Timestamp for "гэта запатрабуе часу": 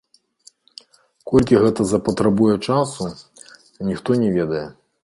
1.65-3.13